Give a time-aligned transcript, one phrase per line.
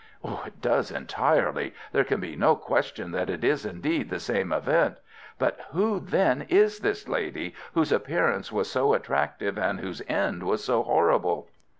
[0.23, 1.75] "It does entirely.
[1.91, 4.97] There can be no question that it is indeed the same event.
[5.37, 10.63] But who, then, is this lady whose appearance was so attractive and whose end was
[10.63, 11.49] so horrible?"